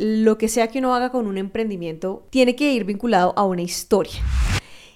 [0.00, 3.60] lo que sea que uno haga con un emprendimiento tiene que ir vinculado a una
[3.60, 4.22] historia.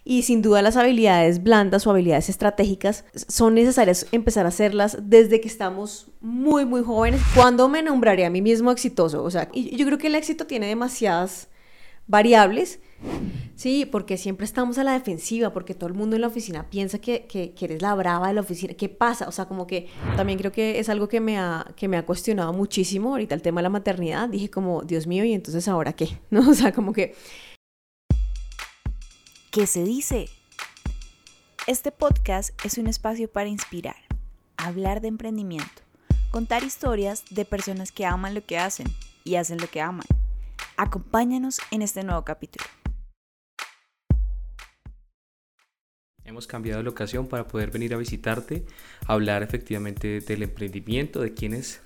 [0.03, 5.43] Y sin duda las habilidades blandas o habilidades estratégicas son necesarias empezar a hacerlas desde
[5.43, 7.21] que estamos muy, muy jóvenes.
[7.35, 9.23] ¿Cuándo me nombraré a mí mismo exitoso?
[9.23, 11.49] O sea, yo creo que el éxito tiene demasiadas
[12.07, 12.81] variables.
[13.57, 16.99] Sí, porque siempre estamos a la defensiva, porque todo el mundo en la oficina piensa
[16.99, 18.75] que, que, eres la brava de la oficina.
[18.75, 19.29] ¿Qué pasa?
[19.29, 22.05] O sea, como que también creo que es algo que me, ha, que me ha
[22.05, 24.29] cuestionado muchísimo ahorita el tema de la maternidad.
[24.29, 26.19] Dije como, Dios mío, ¿y entonces ahora qué?
[26.31, 26.51] ¿No?
[26.51, 27.15] O sea, como que...
[29.51, 30.29] ¿Qué se dice?
[31.67, 33.97] Este podcast es un espacio para inspirar,
[34.57, 35.83] hablar de emprendimiento,
[36.33, 38.89] contar historias de personas que aman lo que hacen
[39.23, 40.07] y hacen lo que aman
[40.77, 42.65] Acompáñanos en este nuevo capítulo.
[46.25, 48.65] Hemos cambiado de locación para poder venir a visitarte,
[49.07, 51.83] hablar efectivamente del emprendimiento, de quién es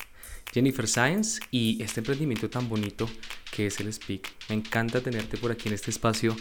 [0.52, 3.08] Jennifer Science y este emprendimiento tan bonito
[3.50, 4.28] que es el Speak.
[4.48, 6.36] Me encanta tenerte por aquí en este espacio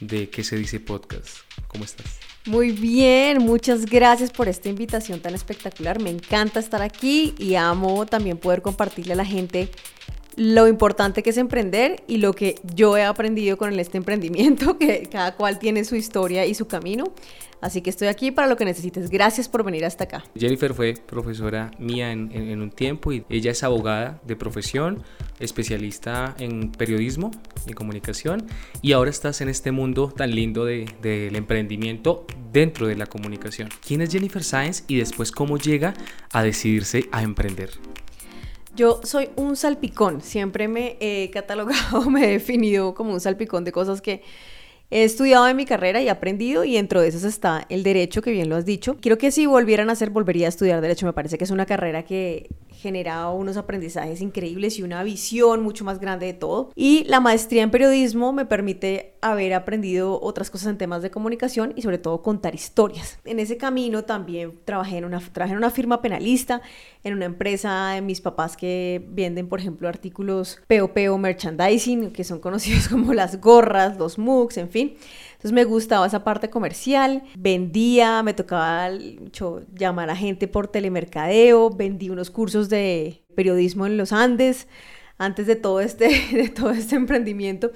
[0.00, 1.38] de ¿Qué se dice podcast?
[1.68, 2.18] ¿Cómo estás?
[2.46, 6.00] Muy bien, muchas gracias por esta invitación tan espectacular.
[6.00, 9.70] Me encanta estar aquí y amo también poder compartirle a la gente
[10.36, 15.08] lo importante que es emprender y lo que yo he aprendido con este emprendimiento, que
[15.10, 17.12] cada cual tiene su historia y su camino.
[17.62, 19.08] Así que estoy aquí para lo que necesites.
[19.08, 20.24] Gracias por venir hasta acá.
[20.38, 25.02] Jennifer fue profesora mía en, un tiempo y ella es abogada de profesión,
[25.40, 27.30] especialista en periodismo
[27.66, 28.46] y comunicación
[28.82, 33.70] y ahora estás en este mundo tan lindo del emprendimiento dentro de la comunicación.
[33.84, 35.94] ¿Quién es Jennifer Sáenz y después cómo llega
[36.32, 37.70] a decidirse a emprender?
[38.76, 43.72] Yo soy un salpicón, siempre me he catalogado, me he definido como un salpicón de
[43.72, 44.22] cosas que
[44.90, 48.30] he estudiado en mi carrera y aprendido y dentro de esas está el derecho, que
[48.30, 48.98] bien lo has dicho.
[49.00, 51.06] Quiero que si volvieran a hacer, volvería a estudiar derecho.
[51.06, 55.84] Me parece que es una carrera que genera unos aprendizajes increíbles y una visión mucho
[55.84, 56.70] más grande de todo.
[56.74, 61.72] Y la maestría en periodismo me permite haber aprendido otras cosas en temas de comunicación
[61.74, 63.18] y sobre todo contar historias.
[63.24, 66.62] En ese camino también trabajé en una, trabajé en una firma penalista,
[67.02, 72.24] en una empresa de mis papás que venden, por ejemplo, artículos POP o merchandising, que
[72.24, 74.96] son conocidos como las gorras, los mugs, en fin.
[75.36, 78.90] Entonces me gustaba esa parte comercial, vendía, me tocaba
[79.74, 84.66] llamar a gente por telemercadeo, vendí unos cursos de periodismo en los Andes
[85.18, 87.70] antes de todo este, de todo este emprendimiento.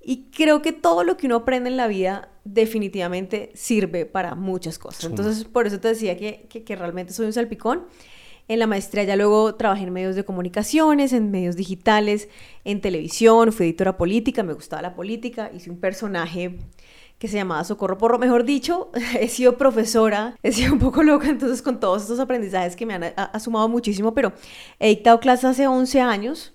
[0.00, 4.78] Y creo que todo lo que uno aprende en la vida definitivamente sirve para muchas
[4.78, 5.04] cosas.
[5.04, 7.86] Entonces, por eso te decía que, que, realmente soy un salpicón.
[8.46, 12.28] En la maestría ya luego trabajé en medios de comunicaciones, en medios digitales,
[12.64, 16.58] en televisión, fui editora política, me gustaba la política, hice un personaje
[17.18, 18.18] que se llamaba Socorro Porro.
[18.18, 22.76] Mejor dicho, he sido profesora, he sido un poco loca entonces con todos estos aprendizajes
[22.76, 24.32] que me han sumado muchísimo, pero
[24.78, 26.54] he dictado clases hace 11 años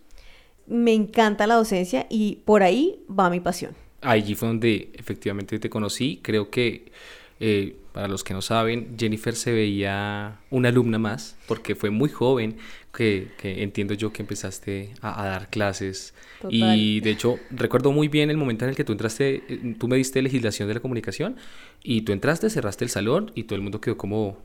[0.70, 3.76] me encanta la docencia y por ahí va mi pasión.
[4.02, 6.20] Allí fue donde efectivamente te conocí.
[6.22, 6.92] Creo que,
[7.40, 12.10] eh, para los que no saben, Jennifer se veía una alumna más, porque fue muy
[12.10, 12.58] joven,
[12.92, 16.14] que, entiendo yo que empezaste a, dar clases.
[16.50, 19.44] Y de hecho, recuerdo muy bien el momento en el que tú entraste,
[19.78, 21.36] tú me diste legislación de la comunicación,
[21.84, 24.38] y tú entraste, cerraste el salón, y todo el mundo quedó como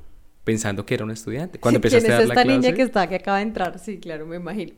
[0.44, 1.58] pensando que era un estudiante.
[1.58, 3.78] Cuando empezaste a dar esta niña que está, que acaba de entrar?
[3.78, 4.72] Sí, claro, me imagino.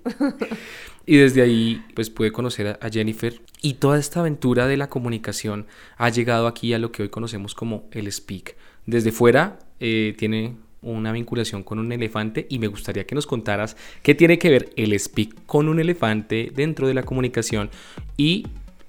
[1.07, 5.67] y desde ahí, pues pude conocer a Jennifer y toda esta aventura de la comunicación
[5.97, 8.57] ha llegado aquí a lo que hoy conocemos como el Speak.
[8.87, 13.77] Desde fuera eh, tiene una vinculación con un elefante y me gustaría que nos contaras
[14.03, 17.71] qué tiene que ver el Speak con un elefante dentro de la comunicación
[18.17, 18.47] y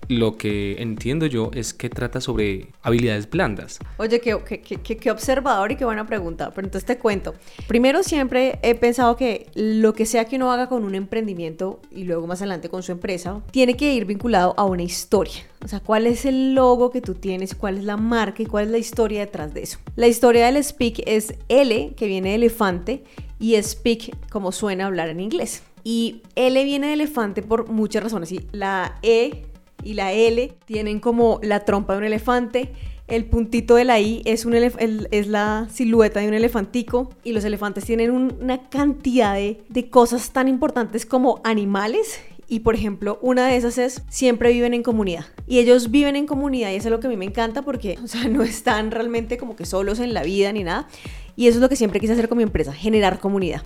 [0.10, 3.80] lo que entiendo yo es que trata sobre habilidades blandas.
[3.98, 6.52] Oye, qué, qué, observador y qué buena pregunta.
[6.52, 7.36] Pero entonces te cuento.
[7.68, 12.04] Primero, siempre he pensado que lo que sea que uno haga con un emprendimiento y
[12.06, 15.44] luego más adelante con su empresa, tiene que ir vinculado a una historia.
[15.64, 18.66] O sea, cuál es el logo que tú tienes, cuál es la marca y cuál
[18.66, 19.80] es la historia detrás de eso.
[19.96, 23.04] La historia del Speak es L, que viene de elefante,
[23.40, 25.64] y Speak, como suena hablar en inglés.
[25.84, 28.32] Y L viene de elefante por muchas razones.
[28.32, 29.46] Y la E
[29.84, 32.74] y la L tienen como la trompa de un elefante.
[33.08, 37.46] El puntito de la I es, un es la silueta de un elefantico y los
[37.46, 43.48] elefantes tienen una cantidad de, de cosas tan importantes como animales y por ejemplo, una
[43.48, 45.26] de esas es siempre viven en comunidad.
[45.48, 48.00] Y ellos viven en comunidad y eso es lo que a mí me encanta porque,
[48.04, 50.88] o sea, no están realmente como que solos en la vida ni nada.
[51.36, 53.62] Y eso es lo que siempre quise hacer con mi empresa, generar comunidad.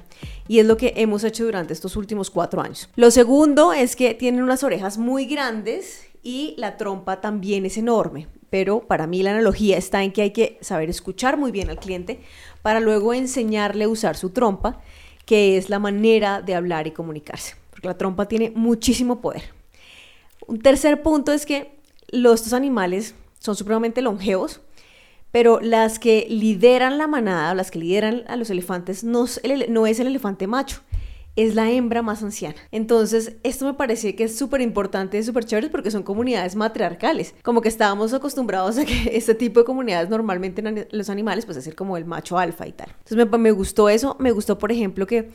[0.48, 2.90] Y es lo que hemos hecho durante estos últimos cuatro años.
[2.96, 8.28] Lo segundo es que tienen unas orejas muy grandes y la trompa también es enorme.
[8.50, 11.80] Pero para mí la analogía está en que hay que saber escuchar muy bien al
[11.80, 12.20] cliente
[12.62, 14.82] para luego enseñarle a usar su trompa,
[15.26, 19.44] que es la manera de hablar y comunicarse la trompa tiene muchísimo poder.
[20.48, 21.80] Un tercer punto es que
[22.10, 24.62] los, estos animales son supremamente longevos,
[25.32, 30.08] pero las que lideran la manada, las que lideran a los elefantes, no es el,
[30.08, 30.82] elefante macho,
[31.38, 32.58] es la hembra más anciana.
[32.72, 37.34] Entonces, esto me parece que es súper importante y súper chévere porque son comunidades matriarcales.
[37.44, 41.66] Como que estábamos acostumbrados a que este tipo de comunidades normalmente en los animales, pues
[41.66, 42.94] es como el macho alfa y tal.
[43.06, 44.18] Entonces, me gustó eso.
[44.20, 45.30] Me gustó, por ejemplo, que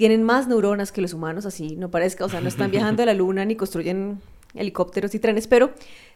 [0.00, 3.06] tienen más neuronas que los humanos, así no parezca, o sea, no están viajando a
[3.06, 4.18] la luna ni construyen
[4.54, 5.72] helicópteros y trenes, pero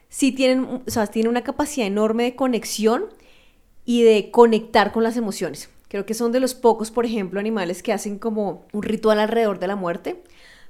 [0.09, 3.05] sí tienen, o sea, tienen una capacidad enorme de conexión
[3.85, 5.69] y de conectar con las emociones.
[5.89, 9.59] Creo que son de los pocos, por ejemplo, animales que hacen como un ritual alrededor
[9.59, 10.23] de la muerte.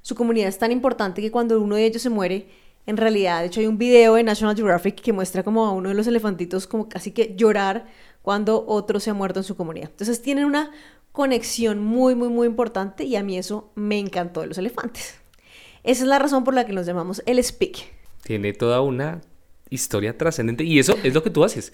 [0.02, 2.48] Su comunidad es tan importante que cuando uno de ellos se muere,
[2.84, 5.88] en realidad, de hecho hay un video de National Geographic que muestra como a uno
[5.88, 7.86] de los elefantitos como casi que llorar
[8.22, 9.90] cuando otro se ha muerto en su comunidad.
[9.90, 10.72] Entonces tienen una
[11.14, 15.14] conexión muy, muy, muy importante y a mí eso me encantó de los elefantes.
[15.84, 17.84] Esa es la razón por la que nos llamamos el speak.
[18.24, 19.20] Tiene toda una
[19.70, 21.72] historia trascendente y eso es lo que tú haces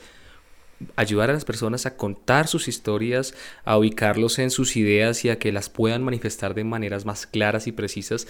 [0.94, 3.34] ayudar a las personas a contar sus historias,
[3.64, 7.66] a ubicarlos en sus ideas y a que las puedan manifestar de maneras más claras
[7.66, 8.26] y precisas.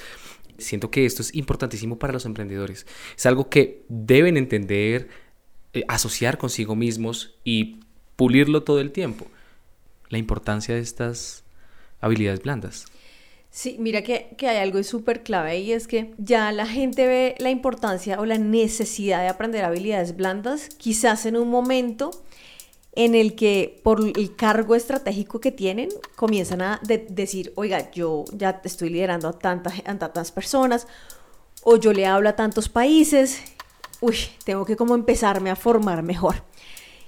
[0.59, 2.87] Siento que esto es importantísimo para los emprendedores.
[3.17, 5.09] Es algo que deben entender,
[5.73, 7.81] eh, asociar consigo mismos y
[8.15, 9.27] pulirlo todo el tiempo.
[10.11, 11.45] La importancia de estas
[12.01, 12.85] habilidades blandas.
[13.51, 17.35] Sí, mira que, que hay algo súper clave y es que ya la gente ve
[17.39, 22.13] la importancia o la necesidad de aprender habilidades blandas, quizás en un momento
[22.93, 28.61] en el que por el cargo estratégico que tienen comienzan a decir, oiga, yo ya
[28.65, 30.87] estoy liderando a tantas, a tantas personas
[31.63, 33.41] o yo le hablo a tantos países,
[34.01, 36.50] uy, tengo que como empezarme a formar mejor.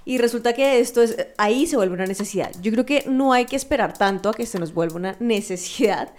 [0.05, 2.51] Y resulta que esto es, ahí se vuelve una necesidad.
[2.61, 6.13] Yo creo que no hay que esperar tanto a que se nos vuelva una necesidad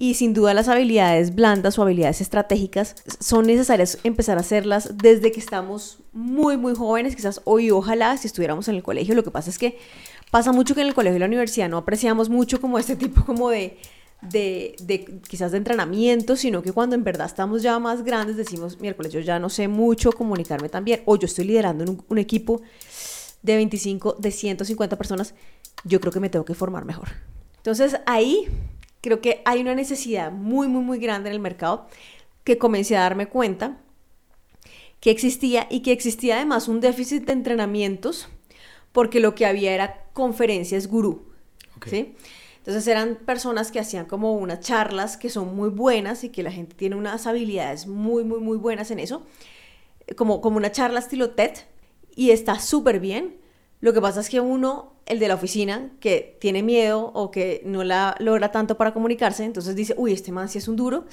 [0.00, 5.32] y sin duda las habilidades blandas o habilidades estratégicas son necesarias empezar a hacerlas desde
[5.32, 9.16] que estamos muy, muy jóvenes, quizás hoy ojalá si estuviéramos en el colegio.
[9.16, 9.76] Lo que pasa es que
[10.30, 13.24] pasa mucho que en el colegio y la universidad no apreciamos mucho como este tipo
[13.24, 13.76] como de,
[14.20, 19.12] de, quizás de entrenamiento, sino que cuando en verdad estamos ya más grandes decimos, miércoles,
[19.12, 22.62] yo ya no sé mucho comunicarme tan bien, o yo estoy liderando un, equipo
[23.42, 25.34] de 25, de 150 personas,
[25.84, 27.08] yo creo que me tengo que formar mejor.
[27.56, 28.48] Entonces ahí
[29.00, 31.86] creo que hay una necesidad muy, muy, muy grande en el mercado
[32.44, 33.78] que comencé a darme cuenta
[35.00, 38.28] que existía y que existía además un déficit de entrenamientos
[38.92, 41.28] porque lo que había era conferencias gurú.
[41.86, 42.16] ¿sí?
[42.58, 46.50] Entonces eran personas que hacían como unas charlas que son muy buenas y que la
[46.50, 49.22] gente tiene unas habilidades muy, muy, muy buenas en eso,
[50.16, 51.52] como, como una charla estilo TED,
[52.18, 53.36] y está súper bien.
[53.80, 57.62] Lo que pasa es que uno el de la oficina que tiene miedo o que
[57.64, 61.06] no la logra tanto para comunicarse, entonces dice, uy, este man sí es un duro,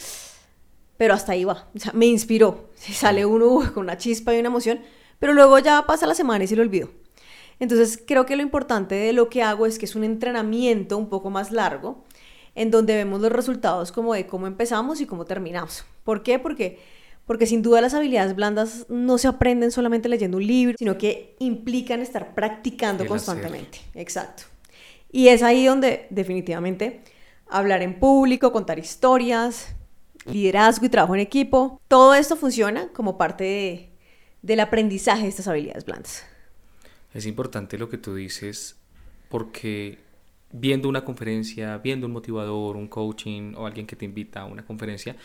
[0.98, 4.48] pero hasta ahí va, o sea, me inspiró, sale uno con una chispa y una
[4.48, 4.82] emoción,
[5.20, 6.90] pero luego ya pasa la semana y se lo olvido.
[7.60, 11.08] Entonces creo que lo importante de lo que hago es que es un entrenamiento un
[11.08, 12.04] poco más largo,
[12.56, 15.86] en donde vemos los resultados como de cómo empezamos y cómo terminamos.
[16.04, 16.40] ¿Por qué?
[16.40, 16.80] Porque
[17.26, 21.36] porque sin duda las habilidades blandas no se aprenden solamente leyendo un libro, sino que
[21.40, 23.80] implican estar practicando constantemente.
[23.94, 24.44] Exacto.
[25.12, 27.02] Y es ahí donde definitivamente
[27.48, 29.76] hablar en público, contar historias,
[30.26, 33.92] liderazgo y trabajo en equipo, todo esto funciona como parte
[34.42, 36.26] del aprendizaje de estas habilidades blandas.
[37.14, 38.76] Es importante lo que tú dices
[39.30, 40.00] porque
[40.52, 44.66] viendo una conferencia, viendo un motivador, un coaching o alguien que te invita a una
[44.66, 45.16] conferencia,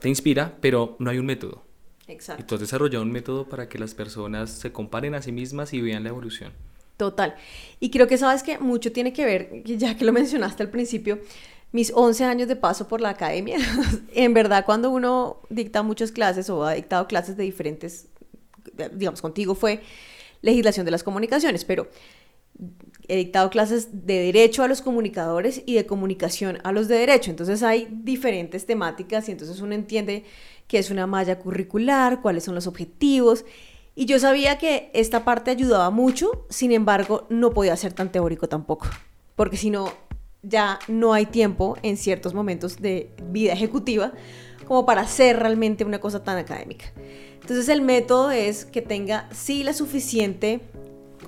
[0.00, 1.64] te inspira, pero no hay un método.
[2.06, 2.42] Exacto.
[2.42, 5.72] Y tú has desarrollado un método para que las personas se comparen a sí mismas
[5.74, 6.52] y vean la evolución.
[6.96, 7.36] Total.
[7.80, 11.20] Y creo que sabes que mucho tiene que ver, ya que lo mencionaste al principio,
[11.70, 13.58] mis 11 años de paso por la academia.
[14.14, 18.08] en verdad, cuando uno dicta muchas clases o ha dictado clases de diferentes,
[18.92, 19.80] digamos, contigo fue
[20.42, 21.88] legislación de las comunicaciones, pero
[23.08, 27.30] he dictado clases de derecho a los comunicadores y de comunicación a los de derecho.
[27.30, 30.24] Entonces hay diferentes temáticas y entonces uno entiende
[30.66, 33.44] qué es una malla curricular, cuáles son los objetivos.
[33.94, 38.48] Y yo sabía que esta parte ayudaba mucho, sin embargo, no podía ser tan teórico
[38.48, 38.86] tampoco,
[39.34, 39.92] porque si no,
[40.42, 44.12] ya no hay tiempo en ciertos momentos de vida ejecutiva
[44.66, 46.92] como para hacer realmente una cosa tan académica.
[47.40, 50.60] Entonces el método es que tenga sí la suficiente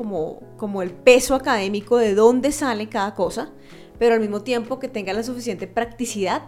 [0.00, 3.52] como, como el peso académico de dónde sale cada cosa,
[3.98, 6.44] pero al mismo tiempo que tenga la suficiente practicidad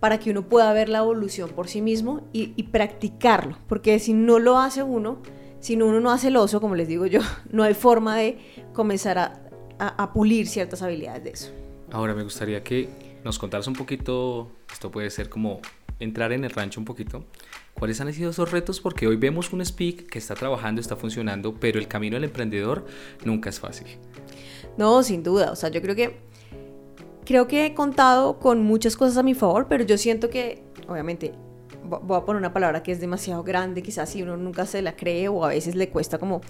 [0.00, 3.58] para que uno pueda ver la evolución por sí mismo y, practicarlo.
[3.68, 5.20] Porque si no lo hace uno,
[5.60, 7.20] si uno no hace el oso, como les digo yo,
[7.50, 8.38] no hay forma de
[8.72, 9.42] comenzar a,
[9.78, 11.52] a pulir ciertas habilidades de eso.
[11.92, 12.88] Ahora me gustaría que
[13.22, 15.60] nos contaras un poquito, esto puede ser como
[16.00, 17.24] entrar en el rancho un poquito,
[17.74, 18.80] ¿cuáles han sido esos retos?
[18.80, 22.86] Porque hoy vemos un speak que está trabajando, está funcionando, pero el camino del emprendedor
[23.24, 23.86] nunca es fácil.
[24.76, 25.52] No, sin duda.
[25.52, 26.16] O sea, yo creo que
[27.24, 31.32] creo que he contado con muchas cosas a mi favor, pero yo siento que, obviamente,
[31.84, 34.96] voy a poner una palabra que es demasiado grande, quizás si uno nunca se la
[34.96, 36.40] cree o a veces le cuesta como...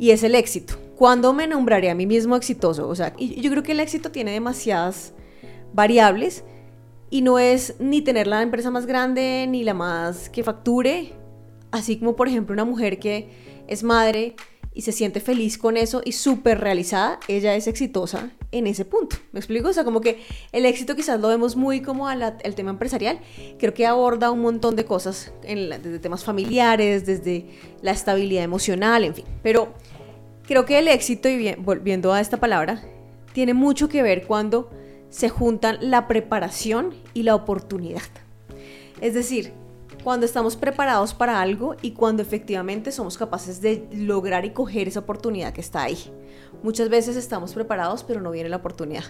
[0.00, 0.74] Y es el éxito.
[0.94, 2.88] ¿Cuándo me nombraré a mí mismo exitoso?
[2.88, 5.12] O sea, yo creo que el éxito tiene demasiadas
[5.72, 6.44] variables
[7.10, 11.12] y no es ni tener la empresa más grande ni la más que facture,
[11.70, 13.28] así como por ejemplo una mujer que
[13.66, 14.34] es madre
[14.74, 19.16] y se siente feliz con eso y súper realizada, ella es exitosa en ese punto.
[19.32, 19.70] ¿Me explico?
[19.70, 20.22] O sea, como que
[20.52, 23.18] el éxito quizás lo vemos muy como al tema empresarial,
[23.58, 27.46] creo que aborda un montón de cosas, en desde temas familiares, desde
[27.82, 29.24] la estabilidad emocional, en fin.
[29.42, 29.74] Pero
[30.46, 32.82] creo que el éxito, y volviendo a esta palabra,
[33.32, 34.70] tiene mucho que ver cuando
[35.10, 38.02] se juntan la preparación y la oportunidad.
[39.00, 39.52] Es decir,
[40.02, 45.00] cuando estamos preparados para algo y cuando efectivamente somos capaces de lograr y coger esa
[45.00, 45.98] oportunidad que está ahí.
[46.62, 49.04] Muchas veces estamos preparados pero no viene la oportunidad.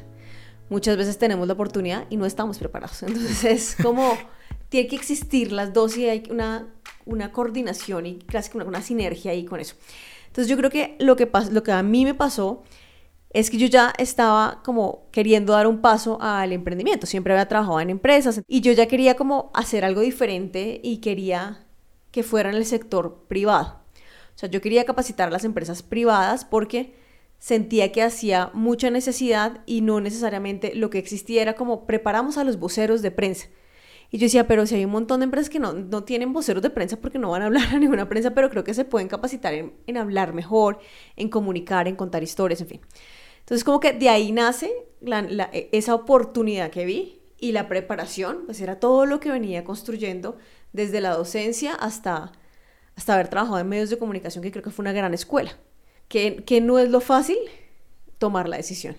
[0.71, 3.03] Muchas veces tenemos la oportunidad y no estamos preparados.
[3.05, 4.17] Entonces es como,
[4.69, 6.69] tiene que existir las dos y hay una,
[7.07, 9.77] una coordinación y casi una, una sinergia ahí con eso.
[10.27, 12.63] Entonces yo creo que lo que, lo que a mí me pasó
[13.31, 17.07] es que yo ya estaba como queriendo dar un paso al emprendimiento.
[17.07, 21.67] Siempre había trabajado en empresas y yo ya quería como hacer algo diferente y quería
[22.11, 23.81] que fuera en el sector privado.
[24.35, 26.95] O sea, yo quería capacitar a las empresas privadas porque
[27.39, 32.45] sentía que hacía mucha necesidad y no necesariamente lo que existía era como preparamos a
[32.45, 33.49] los voceros de prensa.
[34.11, 36.63] Y yo decía, pero si hay un montón de empresas que no, no tienen voceros
[36.63, 39.09] de prensa porque no van a hablar a ninguna prensa, pero creo que se pueden
[39.09, 40.79] capacitar en, en hablar mejor,
[41.17, 42.81] en comunicar, en contar historias, en fin.
[43.41, 48.61] Entonces como que de ahí nace e, esa oportunidad que vi y la preparación, pues
[48.61, 50.37] era todo lo que venía construyendo
[50.73, 52.33] desde la docencia hasta,
[52.97, 55.53] hasta haber trabajado en medios de comunicación, que creo que fue una gran escuela,
[56.09, 57.39] que, que no es lo fácil
[58.19, 58.97] tomar la decisión.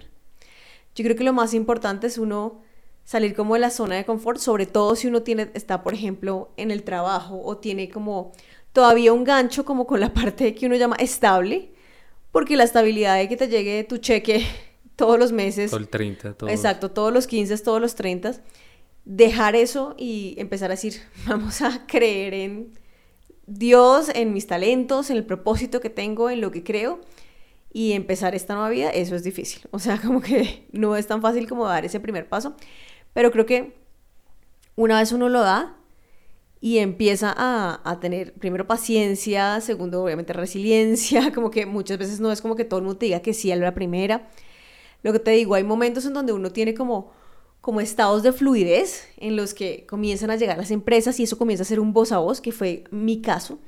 [0.95, 2.61] Yo creo que lo más importante es uno
[3.09, 6.51] salir como de la zona de confort, sobre todo si uno tiene, está, por ejemplo,
[6.57, 8.33] en el trabajo o tiene como
[8.71, 11.71] todavía un gancho como con la parte que uno llama estable,
[12.31, 14.45] porque la estabilidad de que te llegue tu cheque
[14.95, 15.71] todos los meses.
[15.71, 16.51] Todo el 30, todo.
[16.51, 18.43] Exacto, todos los 15, todos los 30.
[19.05, 22.73] Dejar eso y empezar a decir, vamos a creer en
[23.47, 27.01] Dios, en mis talentos, en el propósito que tengo, en lo que creo.
[27.73, 29.63] Y empezar esta nueva vida, eso es difícil.
[29.71, 32.55] O sea, como que no es tan fácil como dar ese primer paso.
[33.13, 33.77] Pero creo que
[34.75, 35.79] una vez uno lo da,
[36.61, 42.41] y empieza a, tener primero paciencia, segundo obviamente resiliencia, como que muchas veces no es
[42.41, 44.29] como que todo el mundo te diga que sí a la primera.
[45.01, 47.13] Lo que te digo, hay momentos en donde uno tiene como,
[47.61, 51.63] como estados de fluidez en los que comienzan a llegar las empresas y eso comienza
[51.63, 53.59] a ser un voz a voz, que fue mi caso,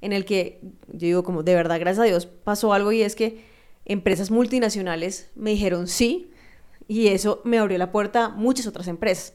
[0.00, 3.16] en el que yo digo como de verdad, gracias a Dios, pasó algo y es
[3.16, 3.44] que
[3.84, 6.30] empresas multinacionales me dijeron sí
[6.88, 9.34] y eso me abrió la puerta a muchas otras empresas.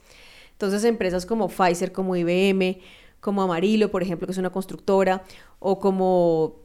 [0.53, 2.79] Entonces empresas como Pfizer, como IBM,
[3.19, 5.23] como Amarillo, por ejemplo, que es una constructora,
[5.59, 6.63] o como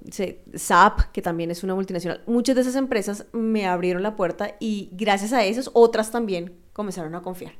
[0.54, 2.22] SAP, que también es una multinacional.
[2.26, 7.14] Muchas de esas empresas me abrieron la puerta y gracias a esas otras también comenzaron
[7.14, 7.52] a confiar.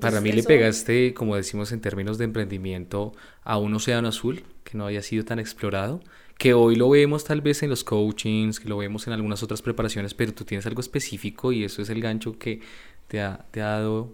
[0.00, 4.76] Para mí le pegaste, como decimos en términos de emprendimiento, a un océano azul que
[4.76, 6.00] no había sido tan explorado,
[6.38, 9.62] que hoy lo vemos tal vez en los coachings, que lo vemos en algunas otras
[9.62, 12.60] preparaciones, pero tú tienes algo específico y eso es el gancho que
[13.08, 14.12] te ha, te ha dado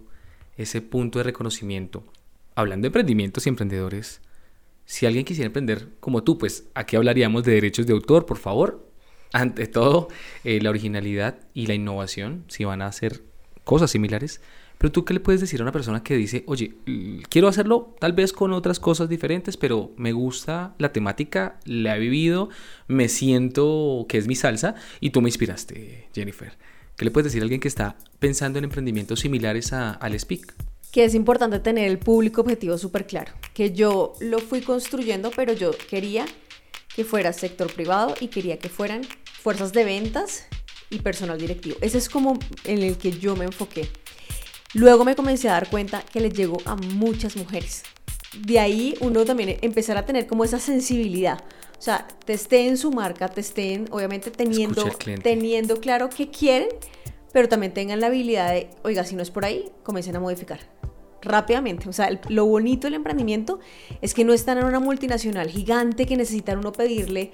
[0.57, 2.03] ese punto de reconocimiento
[2.55, 4.21] hablando de emprendimientos y emprendedores,
[4.85, 8.87] si alguien quisiera emprender como tú, pues aquí hablaríamos de derechos de autor, por favor.
[9.33, 10.09] Ante todo,
[10.43, 13.23] eh, la originalidad y la innovación, si van a hacer
[13.63, 14.41] cosas similares.
[14.81, 16.73] Pero tú, ¿qué le puedes decir a una persona que dice, oye,
[17.29, 21.99] quiero hacerlo tal vez con otras cosas diferentes, pero me gusta la temática, la he
[21.99, 22.49] vivido,
[22.87, 26.53] me siento que es mi salsa y tú me inspiraste, Jennifer?
[26.97, 30.55] ¿Qué le puedes decir a alguien que está pensando en emprendimientos similares a, al Speak?
[30.91, 35.53] que es importante tener el público objetivo súper claro, que yo lo fui construyendo, pero
[35.53, 36.25] yo quería
[36.95, 40.47] que fuera sector privado y quería que fueran fuerzas de ventas
[40.89, 41.77] y personal directivo.
[41.81, 43.87] Ese es como en el que yo me enfoqué.
[44.73, 47.83] Luego me comencé a dar cuenta que le llegó a muchas mujeres.
[48.39, 51.43] De ahí uno también empezar a tener como esa sensibilidad.
[51.77, 52.07] O sea,
[52.51, 54.85] en su marca, estén obviamente teniendo,
[55.23, 56.69] teniendo claro qué quieren,
[57.33, 60.59] pero también tengan la habilidad de, oiga, si no es por ahí, comiencen a modificar
[61.21, 61.89] rápidamente.
[61.89, 63.59] O sea, lo bonito del emprendimiento
[64.01, 67.31] es que no están en una multinacional gigante que necesitan uno pedirle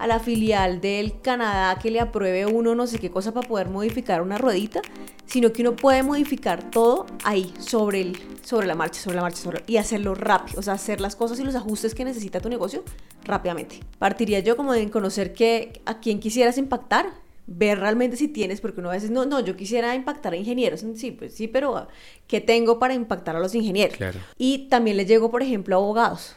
[0.00, 3.68] a la filial del Canadá que le apruebe uno no sé qué cosa para poder
[3.68, 4.80] modificar una ruedita,
[5.26, 9.42] sino que uno puede modificar todo ahí, sobre, el, sobre la marcha, sobre la marcha,
[9.42, 12.48] sobre, y hacerlo rápido, o sea, hacer las cosas y los ajustes que necesita tu
[12.48, 12.82] negocio
[13.24, 13.78] rápidamente.
[13.98, 17.06] Partiría yo como de conocer que, a quién quisieras impactar,
[17.46, 20.82] ver realmente si tienes, porque uno a veces, no, no, yo quisiera impactar a ingenieros,
[20.94, 21.88] sí, pues sí, pero
[22.26, 23.98] ¿qué tengo para impactar a los ingenieros?
[23.98, 24.18] Claro.
[24.38, 26.36] Y también les llego, por ejemplo, a abogados.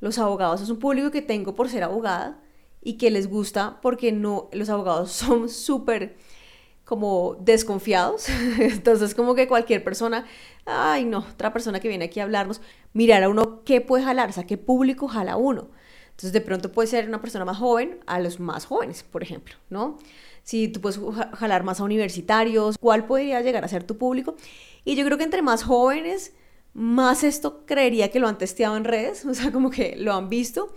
[0.00, 2.40] Los abogados es un público que tengo por ser abogada
[2.84, 6.16] y que les gusta porque no, los abogados son súper
[6.84, 8.28] como desconfiados.
[8.58, 10.26] Entonces, como que cualquier persona,
[10.66, 12.60] ay no, otra persona que viene aquí a hablarnos,
[12.92, 15.70] mirar a uno qué puede jalar, o sea, qué público jala uno.
[16.10, 19.56] Entonces, de pronto puede ser una persona más joven a los más jóvenes, por ejemplo,
[19.68, 19.98] ¿no?
[20.44, 21.00] Si tú puedes
[21.32, 24.36] jalar más a universitarios, ¿cuál podría llegar a ser tu público?
[24.84, 26.34] Y yo creo que entre más jóvenes,
[26.74, 30.28] más esto creería que lo han testeado en redes, o sea, como que lo han
[30.28, 30.72] visto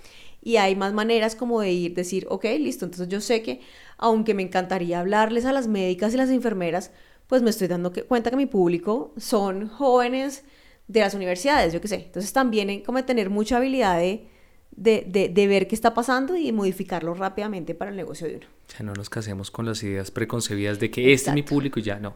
[0.48, 3.60] y hay más maneras como de ir, decir, ok, listo, entonces yo sé que
[3.98, 6.92] aunque me encantaría hablarles a las médicas y las enfermeras,
[7.28, 10.46] pues me estoy dando cuenta que mi público son jóvenes
[10.88, 11.96] de las universidades, yo qué sé.
[11.96, 14.30] Entonces también hay como tener mucha habilidad de,
[14.72, 18.46] de, de, ver qué está pasando y modificarlo rápidamente para el negocio de uno.
[18.70, 21.82] O sea, no nos casemos con las ideas preconcebidas de que este es mi público
[21.82, 22.16] y ya no.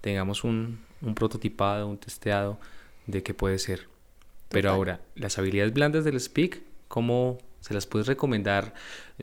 [0.00, 2.58] Tengamos un, un prototipado, un testeado
[3.06, 3.86] de qué puede ser.
[4.48, 8.74] Pero ahora, las habilidades blandas del speak, ¿cómo, se las puedes recomendar,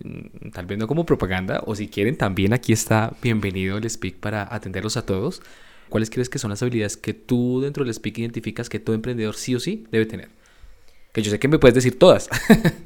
[0.03, 4.17] mm, tal vez no como propaganda, o si quieren, también aquí está bienvenido el Speak
[4.17, 5.41] para atenderlos a todos.
[5.89, 9.35] ¿Cuáles crees que son las habilidades que tú dentro del Speak identificas que todo emprendedor
[9.35, 10.29] sí o sí debe tener?
[11.13, 12.29] Que yo sé que me puedes decir todas.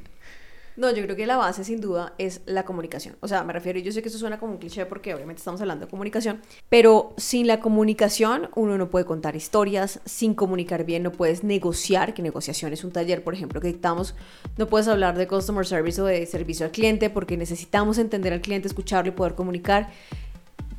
[0.79, 3.17] No, yo creo que la base sin duda es la comunicación.
[3.19, 5.59] O sea, me refiero, yo sé que eso suena como un cliché porque obviamente estamos
[5.59, 11.03] hablando de comunicación, pero sin la comunicación uno no puede contar historias, sin comunicar bien
[11.03, 14.15] no puedes negociar, que negociación es un taller, por ejemplo, que dictamos,
[14.55, 18.39] no puedes hablar de customer service o de servicio al cliente porque necesitamos entender al
[18.39, 19.89] cliente, escucharlo y poder comunicar.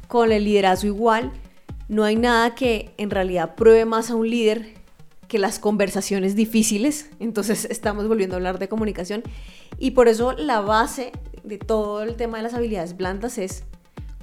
[0.09, 1.31] Con el liderazgo igual,
[1.89, 4.80] no hay nada que en realidad pruebe más a un líder
[5.31, 9.23] que las conversaciones difíciles, entonces estamos volviendo a hablar de comunicación
[9.79, 11.13] y por eso la base
[11.45, 13.63] de todo el tema de las habilidades blandas es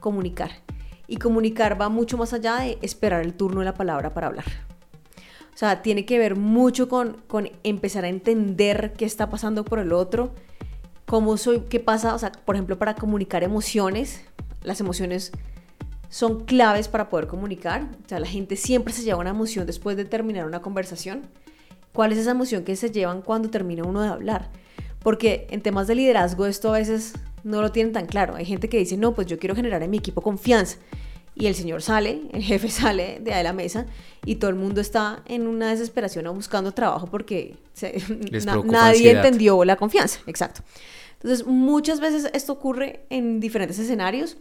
[0.01, 0.51] comunicar.
[1.07, 4.43] Y comunicar va mucho más allá de esperar el turno de la palabra para hablar.
[5.53, 9.79] O sea, tiene que ver mucho con, con empezar a entender qué está pasando por
[9.79, 10.33] el otro,
[11.05, 14.25] cómo soy, qué pasa, o sea, por ejemplo, para comunicar emociones,
[14.61, 15.31] las emociones
[16.09, 17.87] son claves para poder comunicar.
[18.05, 21.23] O sea, la gente siempre se lleva una emoción después de terminar una conversación.
[21.93, 24.49] ¿Cuál es esa emoción que se llevan cuando termina uno de hablar?
[24.99, 28.35] Porque en temas de liderazgo esto a veces no lo tienen tan claro.
[28.35, 30.77] Hay gente que dice, no, pues yo quiero generar en mi equipo confianza.
[31.33, 33.85] Y el señor sale, el jefe sale de ahí la mesa
[34.25, 37.55] y todo el mundo está en una desesperación o buscando trabajo porque
[38.65, 40.19] nadie entendió la confianza.
[40.25, 40.61] Exacto.
[41.21, 44.37] Entonces, muchas veces esto ocurre en diferentes escenarios.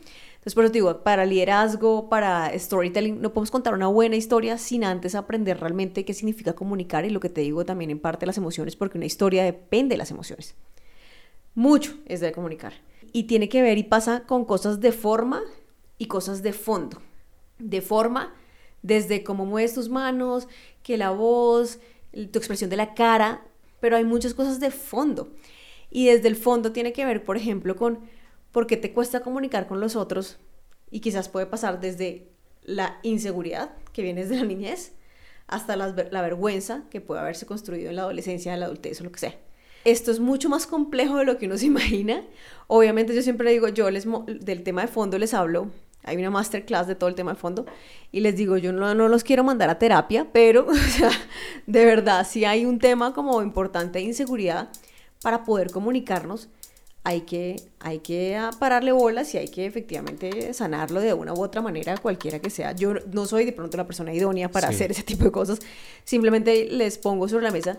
[0.47, 4.85] Entonces, por eso digo, para liderazgo, para storytelling, no podemos contar una buena historia sin
[4.85, 8.39] antes aprender realmente qué significa comunicar y lo que te digo también en parte las
[8.39, 10.55] emociones, porque una historia depende de las emociones.
[11.57, 12.75] Mucho es de comunicar.
[13.13, 15.43] Y tiene que ver y pasa con cosas de forma
[15.99, 17.03] y cosas de fondo.
[17.59, 18.33] De forma,
[18.83, 20.47] desde cómo mueves tus manos,
[20.85, 21.81] que la voz,
[22.13, 23.45] tu expresión de la cara,
[23.81, 25.33] pero hay muchas cosas de fondo.
[25.91, 27.99] Y desde el fondo tiene que ver, por ejemplo, con
[28.57, 30.39] porque te cuesta comunicar con los otros
[30.91, 32.31] y quizás puede pasar desde
[32.63, 34.93] la inseguridad que viene desde la niñez
[35.47, 35.93] hasta la,
[36.23, 39.35] vergüenza que puede haberse construido en la adolescencia, en la adultez o lo que sea.
[39.85, 42.25] Esto es mucho más complejo de lo que uno se imagina.
[42.67, 45.71] Obviamente yo siempre digo, yo les del tema de fondo les hablo,
[46.03, 47.67] hay una masterclass de todo el tema de fondo
[48.11, 50.67] y les digo, yo no, no los quiero mandar a terapia, pero
[51.67, 54.71] de verdad, si hay un tema como importante de inseguridad
[55.21, 56.49] para poder comunicarnos,
[57.07, 61.63] hay que, hay que pararle bolas y hay que efectivamente sanarlo de una u otra
[61.63, 62.73] manera, cualquiera que sea.
[62.73, 65.61] Yo no soy de pronto la persona idónea para hacer ese tipo de cosas.
[66.03, 67.79] Simplemente les pongo sobre la mesa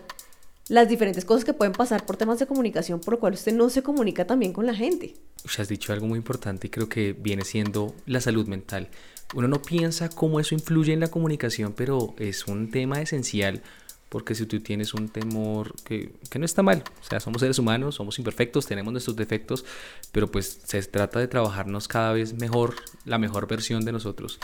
[0.68, 3.68] las diferentes cosas que pueden pasar por temas de comunicación por lo cual usted no
[3.68, 5.14] se comunica también con la gente.
[5.44, 8.88] Usted has dicho algo muy importante y creo que viene siendo la salud mental.
[9.34, 13.60] Uno no piensa cómo eso influye en la comunicación, pero es un tema esencial
[14.08, 17.58] porque si tú tienes un temor que, que, no está mal, o sea, somos seres
[17.58, 19.64] humanos, somos imperfectos, tenemos nuestros defectos,
[20.12, 24.38] pero pues se trata de trabajarnos cada vez mejor, la mejor versión de nosotros.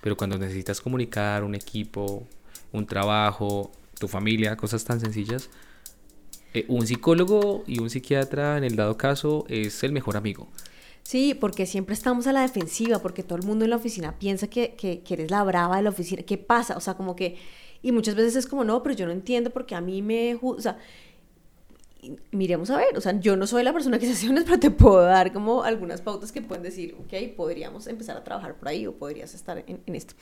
[0.00, 2.26] Pero cuando necesitas comunicar un equipo,
[2.72, 5.50] un trabajo, tu familia, cosas tan sencillas,
[6.54, 10.48] eh, un psicólogo y un psiquiatra en el dado caso es el mejor amigo.
[11.02, 14.46] Sí, porque siempre estamos a la defensiva, porque todo el mundo en la oficina piensa
[14.46, 16.22] que, que, que eres la brava de la oficina.
[16.22, 16.78] ¿Qué pasa?
[16.78, 17.36] O sea, como que
[17.84, 20.38] y muchas veces es como, no, pero yo no entiendo porque a mí me...
[20.40, 20.78] O sea,
[22.30, 24.70] miremos a ver, o sea, yo no soy la persona que se sesiones, pero te
[24.70, 28.86] puedo dar como algunas pautas que pueden decir, ok, podríamos empezar a trabajar por ahí
[28.86, 30.14] o podrías estar en, en esto.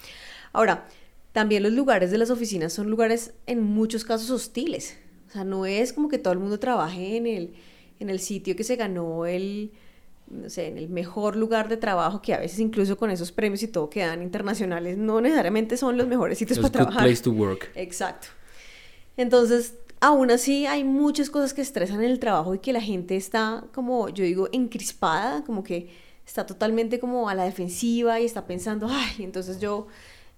[0.53, 0.88] Ahora,
[1.31, 4.98] también los lugares de las oficinas son lugares en muchos casos hostiles.
[5.29, 7.55] O sea, no es como que todo el mundo trabaje en el,
[8.01, 9.70] en el sitio que se ganó el,
[10.28, 13.62] no sé, en el mejor lugar de trabajo, que a veces incluso con esos premios
[13.62, 17.02] y todo que dan internacionales, no necesariamente son los mejores sitios para trabajar.
[17.02, 17.70] Place to work.
[17.74, 18.28] Exacto.
[19.16, 23.16] Entonces, aún así hay muchas cosas que estresan en el trabajo y que la gente
[23.16, 25.90] está como, yo digo, encrispada, como que
[26.26, 29.87] está totalmente como a la defensiva y está pensando, ay, entonces yo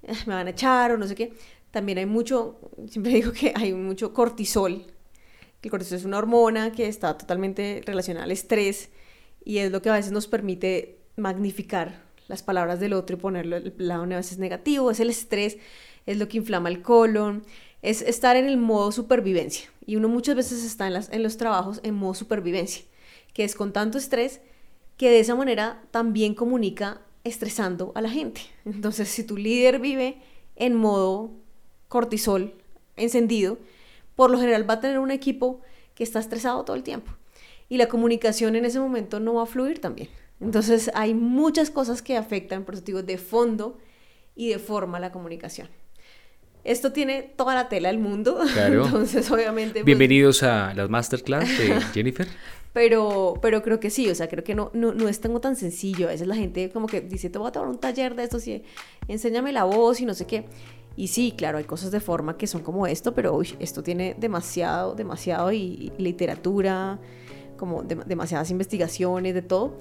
[0.02, 1.32] eh, me van a echar o no sé qué.
[1.70, 4.84] También hay mucho, siempre digo que hay mucho cortisol.
[5.62, 8.90] El cortisol es una hormona que está totalmente relacionada al estrés
[9.44, 13.56] y es lo que a veces nos permite magnificar las palabras del otro y ponerlo
[13.56, 14.90] el lado a veces negativo.
[14.90, 15.58] Es el estrés,
[16.06, 17.44] es lo que inflama el colon,
[17.82, 19.70] es estar en el modo supervivencia.
[19.86, 22.84] Y uno muchas veces está en, las, en los trabajos en modo supervivencia,
[23.34, 24.40] que es con tanto estrés
[24.96, 28.42] que de esa manera también comunica estresando a la gente.
[28.64, 30.18] Entonces, si tu líder vive
[30.56, 31.32] en modo
[31.88, 32.54] cortisol
[32.96, 33.58] encendido,
[34.14, 35.60] por lo general va a tener un equipo
[35.94, 37.12] que está estresado todo el tiempo.
[37.68, 40.08] Y la comunicación en ese momento no va a fluir también.
[40.40, 43.78] Entonces, hay muchas cosas que afectan, por eso digo, de fondo
[44.34, 45.68] y de forma la comunicación.
[46.64, 48.40] Esto tiene toda la tela del mundo.
[48.52, 48.86] Claro.
[48.86, 49.74] Entonces, obviamente.
[49.74, 52.26] Pues, Bienvenidos a las masterclass de Jennifer.
[52.72, 55.54] Pero, pero creo que sí, o sea, creo que no, no, no es tan, tan
[55.54, 56.08] sencillo.
[56.08, 58.40] A veces la gente como que dice, te voy a tomar un taller de esto,
[58.40, 58.64] sí,
[59.06, 60.44] enséñame la voz y no sé qué.
[60.96, 64.16] Y sí, claro, hay cosas de forma que son como esto, pero uy, esto tiene
[64.18, 66.98] demasiado, demasiado y, literatura,
[67.64, 69.80] como demasiadas investigaciones, de todo,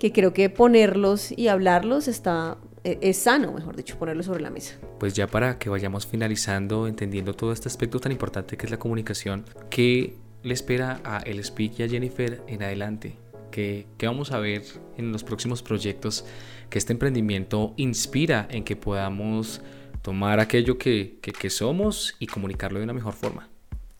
[0.00, 4.50] que creo que ponerlos y hablarlos está, e, es sano, mejor dicho, ponerlos sobre la
[4.50, 4.74] mesa.
[4.98, 8.78] Pues ya para que vayamos finalizando, entendiendo todo este aspecto tan importante que es la
[8.78, 13.16] comunicación, ¿qué le espera a El Speak y a Jennifer en adelante?
[13.52, 14.64] ¿Qué, vamos a ver
[14.96, 16.24] en los próximos proyectos?
[16.68, 19.60] Que este emprendimiento inspira en que podamos
[20.02, 23.48] tomar aquello que, que, somos y comunicarlo de una mejor forma.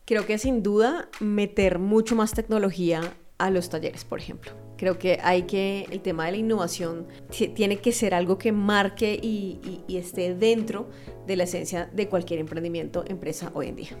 [0.05, 3.01] Creo que sin duda meter mucho más tecnología
[3.37, 4.51] a los talleres, por ejemplo.
[4.77, 7.07] Creo que hay que, el tema de la innovación
[7.55, 10.89] tiene que ser algo que marque y, y, esté dentro
[11.25, 13.97] de la esencia de cualquier emprendimiento, empresa hoy en día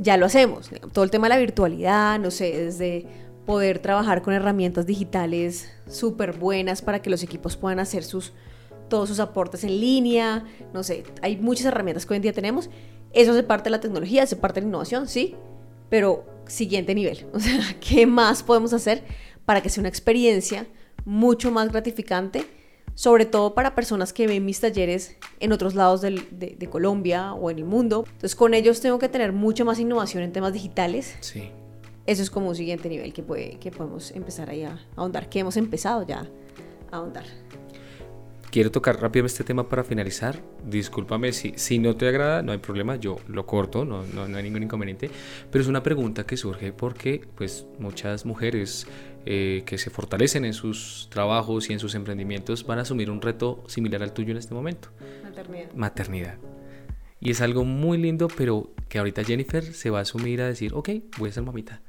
[0.00, 0.70] ya lo hacemos.
[0.92, 3.06] Todo el tema de la virtualidad, no sé, desde
[3.46, 8.32] poder trabajar con herramientas digitales súper buenas para que los equipos puedan hacer sus,
[8.88, 12.70] todos sus aportes en línea, no sé, hay muchas herramientas que hoy en día tenemos.
[13.12, 15.34] Eso hace parte de la tecnología, hace parte de la innovación, sí,
[15.88, 17.26] pero siguiente nivel.
[17.32, 19.02] O sea, ¿qué más podemos hacer
[19.44, 20.66] para que sea una experiencia
[21.04, 22.44] mucho más gratificante?
[22.94, 27.50] sobre todo para personas que ven mis talleres en otros lados de, de, Colombia o
[27.50, 28.04] en el mundo.
[28.06, 31.16] Entonces con ellos tengo que tener mucha más innovación en temas digitales.
[31.20, 31.50] Sí.
[32.06, 35.38] Eso es como un siguiente nivel que, puede, que podemos empezar ahí a, ahondar, que
[35.38, 36.28] hemos empezado ya
[36.90, 37.24] a ahondar.
[38.50, 40.42] Quiero tocar rápido este tema para finalizar.
[40.66, 44.36] Discúlpame si, si no te agrada, no hay problema, yo lo corto, no, no, no
[44.36, 45.08] hay ningún inconveniente.
[45.52, 48.88] Pero es una pregunta que surge porque pues, muchas mujeres
[49.24, 53.22] eh, que se fortalecen en sus trabajos y en sus emprendimientos van a asumir un
[53.22, 54.88] reto similar al tuyo en este momento.
[55.22, 55.72] Maternidad.
[55.74, 56.38] Maternidad.
[57.20, 60.72] Y es algo muy lindo, pero que ahorita Jennifer se va a asumir a decir,
[60.74, 61.82] ok, voy a ser mamita.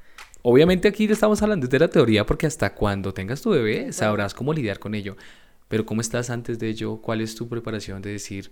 [0.44, 4.54] Obviamente aquí estamos hablando de la teoría porque hasta cuando tengas tu bebé sabrás cómo
[4.54, 5.16] lidiar con ello.
[5.72, 6.98] Pero ¿cómo estás antes de ello?
[6.98, 8.52] ¿Cuál es tu preparación de decir,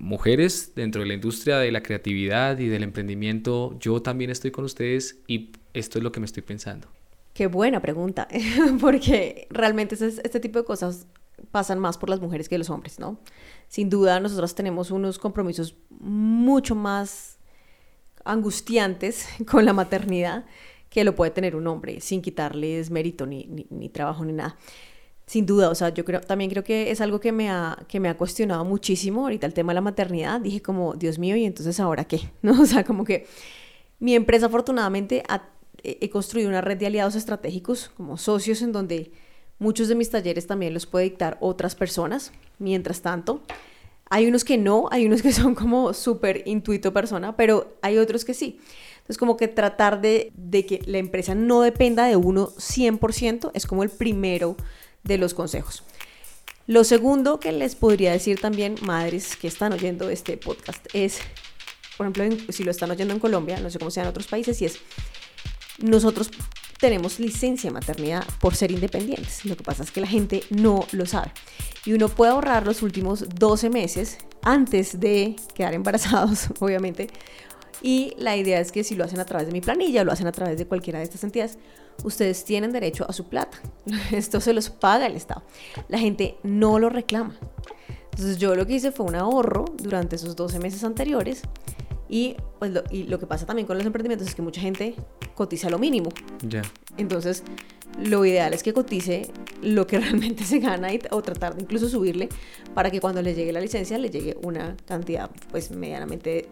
[0.00, 4.64] mujeres dentro de la industria de la creatividad y del emprendimiento, yo también estoy con
[4.64, 6.88] ustedes y esto es lo que me estoy pensando?
[7.32, 8.26] Qué buena pregunta,
[8.80, 11.06] porque realmente este tipo de cosas
[11.52, 13.20] pasan más por las mujeres que los hombres, ¿no?
[13.68, 17.38] Sin duda, nosotros tenemos unos compromisos mucho más
[18.24, 20.44] angustiantes con la maternidad
[20.90, 23.46] que lo puede tener un hombre, sin quitarles mérito ni,
[23.90, 24.56] trabajo ni nada.
[25.26, 28.00] Sin duda, o sea, yo creo, también creo que es algo que me, ha, que
[28.00, 30.40] me ha cuestionado muchísimo ahorita el tema de la maternidad.
[30.40, 32.30] Dije como, Dios mío, ¿y entonces ahora qué?
[32.42, 32.60] ¿No?
[32.60, 33.26] O sea, como que
[33.98, 35.48] mi empresa afortunadamente ha
[35.82, 39.12] he construido una red de aliados estratégicos como socios en donde
[39.58, 42.32] muchos de mis talleres también los puede dictar otras personas.
[42.58, 43.42] Mientras tanto,
[44.08, 48.24] hay unos que no, hay unos que son como súper intuito persona, pero hay otros
[48.24, 48.60] que sí.
[48.96, 53.66] Entonces, como que tratar de, de que la empresa no dependa de uno 100% es
[53.66, 54.56] como el primero
[55.04, 55.82] de los consejos.
[56.66, 61.18] Lo segundo que les podría decir también, madres que están oyendo este podcast, es,
[61.96, 64.62] por ejemplo, si lo están oyendo en Colombia, no sé cómo sea en otros países,
[64.62, 64.78] y es
[65.78, 66.30] nosotros
[66.78, 69.44] tenemos licencia maternidad por ser independientes.
[69.44, 71.32] Lo que pasa es que la gente no lo sabe.
[71.84, 77.08] Y uno puede ahorrar los últimos 12 meses antes de quedar embarazados, obviamente,
[77.80, 80.12] Y la idea es que si lo hacen a través de mi planilla o lo
[80.12, 81.58] hacen a través de cualquiera de estas entidades,
[82.04, 83.58] ustedes tienen derecho a su plata.
[84.12, 85.42] Esto se los paga el Estado.
[85.88, 87.36] La gente no lo reclama.
[88.12, 91.42] Entonces yo lo que hice fue un ahorro durante esos 12 meses anteriores
[92.08, 94.94] y, pues, lo, y lo que pasa también con los emprendimientos es que mucha gente
[95.34, 96.10] cotiza lo mínimo.
[96.46, 96.60] Ya.
[96.98, 97.42] Entonces,
[97.98, 99.30] lo ideal es que cotice
[99.62, 102.28] lo que realmente se gana y, o tratar de incluso subirle
[102.74, 106.48] para que cuando le llegue la licencia le llegue una cantidad pues medianamente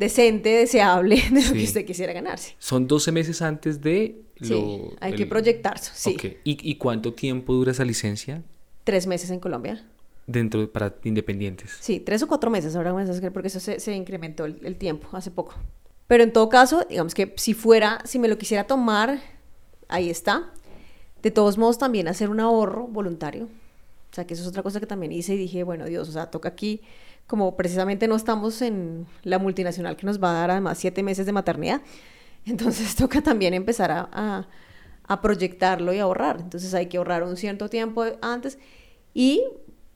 [0.00, 1.64] decente, deseable de lo que Sí.
[1.64, 2.56] usted quisiera ganarse.
[2.58, 4.92] Son 12 meses antes de Sí, lo...
[5.00, 6.14] hay que el- proyectarse, sí.
[6.16, 6.24] Ok.
[6.42, 8.42] ¿Y, y cuánto tiempo dura esa licencia
[8.82, 9.86] Tres meses en Colombia.
[10.26, 11.76] dentro de- para independientes?
[11.80, 12.92] Sí, tres o cuatro meses, ahora
[13.32, 15.54] porque eso se, se incrementó el, el tiempo hace poco.
[16.08, 19.20] Pero en todo caso, digamos que si fuera, si me lo quisiera tomar,
[19.88, 20.50] ahí está.
[21.22, 23.44] De todos modos, también hacer un ahorro voluntario.
[23.44, 26.12] O sea, que eso es otra cosa que también hice y dije, bueno, Dios, o
[26.12, 26.80] sea, toca aquí,
[27.30, 31.26] como precisamente no estamos en la multinacional que nos va a dar además siete meses
[31.26, 31.80] de maternidad,
[32.44, 34.48] entonces toca también empezar a, a,
[35.04, 36.40] a proyectarlo y ahorrar.
[36.40, 38.58] Entonces hay que ahorrar un cierto tiempo antes
[39.14, 39.44] y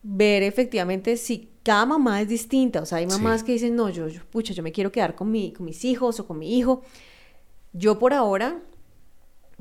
[0.01, 2.79] ver efectivamente si cada mamá es distinta.
[2.81, 3.17] O sea, hay Sí.
[3.17, 5.83] mamás que dicen, no, yo, yo, pucha, yo me quiero quedar con, mi, con mis
[5.83, 6.83] hijos o con mi hijo.
[7.73, 8.61] Yo por ahora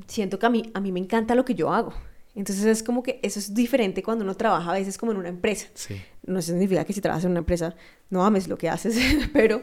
[0.06, 1.92] siento que a mí, a mí me encanta lo que yo hago.
[2.35, 5.29] Entonces es como que eso es diferente cuando uno trabaja a veces como en una
[5.29, 5.68] empresa.
[5.75, 6.01] Sí.
[6.27, 7.77] No significa que si trabajas en una empresa
[8.11, 8.97] no ames lo que haces,
[9.33, 9.62] pero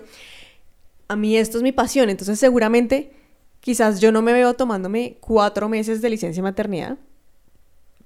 [1.08, 2.10] a mí esto es mi pasión.
[2.10, 3.12] Entonces seguramente
[3.60, 6.98] quizás yo no me veo tomándome cuatro meses de licencia de maternidad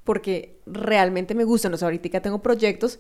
[0.04, 1.74] porque realmente me gustan.
[1.74, 3.00] O sea, ahorita tengo proyectos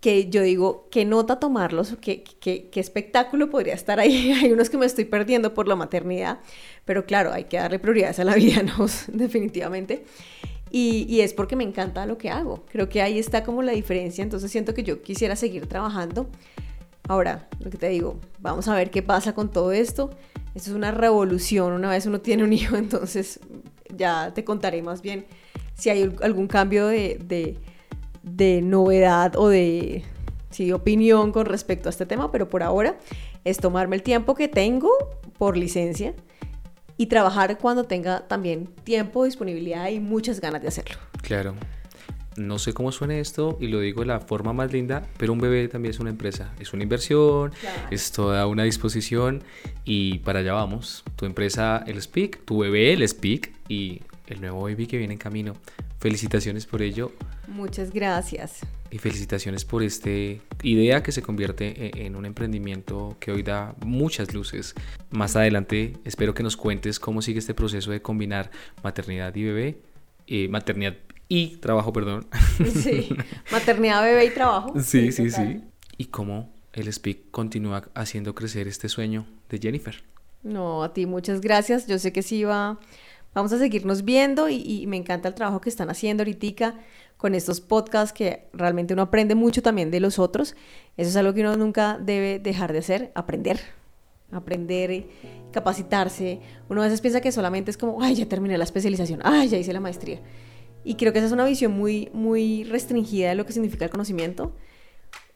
[0.00, 4.32] que yo digo, qué nota tomarlos, qué, qué, qué espectáculo podría estar ahí.
[4.42, 6.40] Hay unos que me estoy perdiendo por la maternidad,
[6.84, 8.86] pero claro, hay que darle prioridades a la vida, ¿no?
[9.08, 10.04] Definitivamente.
[10.70, 12.64] Y, y es porque me encanta lo que hago.
[12.70, 14.22] Creo que ahí está como la diferencia.
[14.22, 16.28] Entonces siento que yo quisiera seguir trabajando.
[17.08, 20.10] Ahora, lo que te digo, vamos a ver qué pasa con todo esto.
[20.54, 21.72] Esto es una revolución.
[21.72, 23.40] Una vez uno tiene un hijo, entonces
[23.96, 25.26] ya te contaré más bien
[25.74, 27.56] si hay algún cambio de, de,
[28.22, 30.04] de novedad o de
[30.50, 32.30] sí, opinión con respecto a este tema.
[32.30, 32.96] Pero por ahora
[33.44, 34.90] es tomarme el tiempo que tengo
[35.38, 36.14] por licencia
[37.00, 40.96] y trabajar cuando tenga también tiempo, disponibilidad y muchas ganas de hacerlo.
[41.22, 41.54] Claro.
[42.36, 45.38] No sé cómo suena esto y lo digo de la forma más linda, pero un
[45.38, 47.80] bebé también es una empresa, es una inversión, Claro.
[47.90, 49.42] es toda una disposición
[49.86, 51.02] y para allá vamos.
[51.16, 55.18] Tu empresa, el Speak, tu bebé, el Speak y el nuevo baby que viene en
[55.18, 55.54] camino.
[56.00, 57.12] Felicitaciones por ello
[57.48, 58.60] Muchas gracias.
[58.90, 60.10] Y felicitaciones por esta
[60.62, 64.74] idea que se convierte e- en un emprendimiento que hoy da muchas luces.
[65.10, 68.50] Más adelante espero que nos cuentes cómo sigue este proceso de combinar
[68.82, 69.78] maternidad y bebé,
[70.26, 70.96] eh, maternidad
[71.28, 72.26] y trabajo, perdón.
[72.74, 73.08] Sí,
[73.52, 74.74] maternidad, bebé y trabajo.
[74.80, 75.62] Sí, sí, sí.
[75.96, 80.02] Y cómo el Speak continúa haciendo crecer este sueño de Jennifer.
[80.42, 81.86] No, a ti muchas gracias.
[81.86, 82.78] Yo sé que sí va,
[83.34, 86.74] vamos a seguirnos viendo y, me encanta el trabajo que están haciendo ahorita
[87.16, 90.56] con estos podcasts que realmente uno aprende mucho también de los otros.
[90.96, 93.60] Eso es algo que uno nunca debe dejar de hacer, aprender.
[94.32, 95.06] Aprender,
[95.52, 96.40] capacitarse.
[96.68, 99.58] Uno a veces piensa que solamente es como, ay, ya terminé la especialización, ay, ya
[99.58, 100.20] hice la maestría.
[100.84, 103.90] Y creo que esa es una visión muy, muy restringida de lo que significa el
[103.90, 104.52] conocimiento.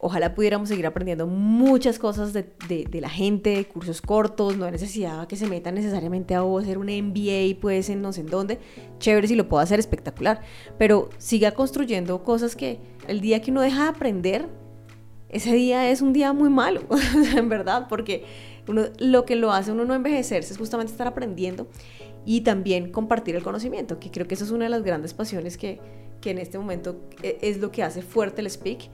[0.07, 4.73] Ojalá pudiéramos seguir aprendiendo muchas cosas de, de- de la gente, cursos cortos, no hay
[4.73, 8.59] necesidad que se metan necesariamente a hacer un MBA, pues en no sé en dónde.
[8.99, 10.43] Chévere si lo puedo hacer, espectacular.
[10.77, 14.47] Pero siga construyendo cosas que el día que uno deja de aprender,
[15.31, 16.83] ese día es un día muy malo,
[17.37, 18.25] en verdad, porque
[18.69, 21.67] uno, lo que lo hace uno no envejecerse es justamente estar aprendiendo
[22.27, 25.57] y también compartir el conocimiento, que creo que esa es una de las grandes pasiones
[25.57, 25.81] que,
[26.21, 28.91] que en este momento e- es lo que hace fuerte el Speak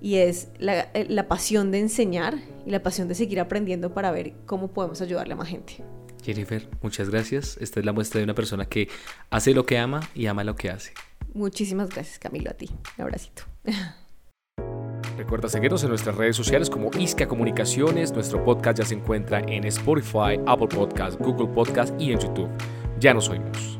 [0.00, 4.10] y es la, eh, la pasión de enseñar y la pasión de seguir aprendiendo para
[4.10, 5.82] ver cómo podemos ayudarle a más gente.
[6.22, 7.56] Jennifer, muchas gracias.
[7.60, 8.88] Esta es la muestra de una persona que
[9.30, 10.92] hace lo que ama y ama lo que hace.
[11.34, 12.68] Muchísimas gracias Camilo a ti.
[12.98, 13.42] Un abracito.
[15.16, 18.12] Recuerda seguirnos en nuestras redes sociales como Isca Comunicaciones.
[18.12, 22.48] Nuestro podcast ya se encuentra en Spotify, Apple Podcast, Google Podcast y en YouTube.
[22.98, 23.79] Ya nos oímos.